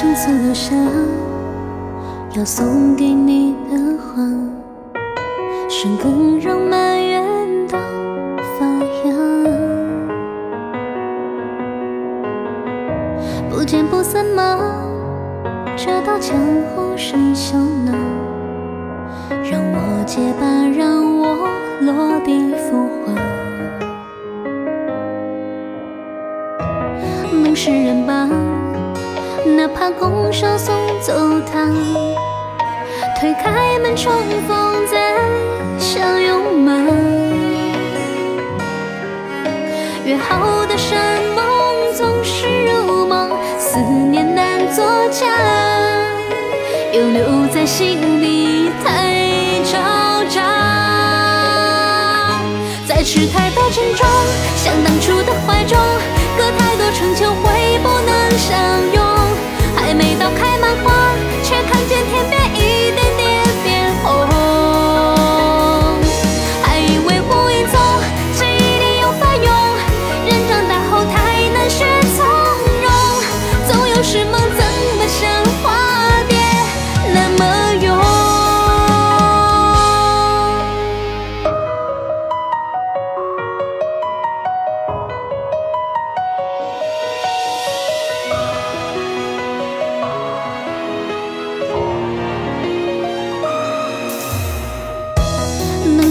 [0.00, 0.76] 生所留下
[2.36, 4.22] 要送给你的花，
[5.68, 7.20] 生根让满园
[7.66, 7.76] 都
[8.56, 8.64] 发
[9.04, 9.12] 芽，
[13.50, 14.60] 不见不散吗？
[15.76, 16.38] 这道江
[16.76, 17.92] 湖生锈呢？
[19.50, 20.46] 让我结疤，
[20.78, 21.36] 让我
[21.80, 23.12] 落地复活。
[27.42, 28.28] 能是人吧？
[29.56, 31.12] 哪怕拱手送走
[31.50, 31.68] 他，
[33.18, 34.12] 推开门重
[34.46, 35.18] 逢再
[35.78, 36.72] 相拥吗？
[40.04, 41.44] 约好的山盟
[41.94, 45.26] 总是如梦，思念难作假，
[46.92, 49.14] 又留在心里太
[49.64, 49.72] 嘈
[50.34, 50.40] 杂。
[52.86, 54.06] 在痴态的珍重，
[54.56, 55.78] 像当初的怀中，
[56.36, 58.77] 隔太多春秋会不能相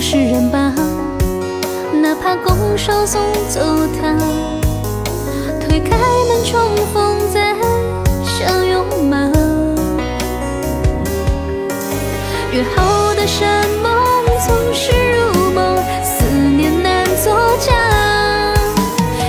[0.08, 0.73] 能是人吧？
[2.02, 3.59] 哪怕拱手送走
[4.00, 4.16] 他，
[5.59, 7.53] 推开门重逢再
[8.23, 9.30] 相拥吗？
[12.53, 13.91] 约好的山盟
[14.47, 16.23] 总是如梦，思
[16.56, 17.73] 念难作假，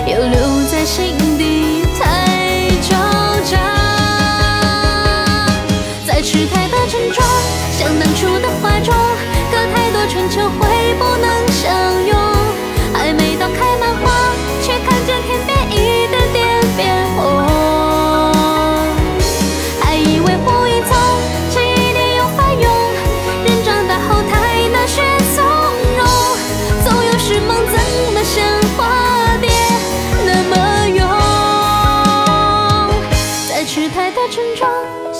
[0.06, 2.94] 又留在心底太嘈
[3.50, 3.58] 杂。
[6.06, 7.24] 在痴态的珍重，
[7.72, 8.94] 像当初的怀中，
[9.58, 12.17] 了太多春秋会不能相拥。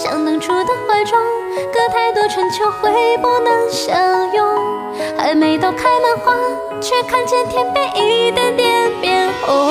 [0.00, 1.18] 像当初的怀中，
[1.72, 4.46] 隔太多春秋会不能相拥。
[5.18, 6.32] 还没到开满花，
[6.80, 9.68] 却看见天边一点点变红。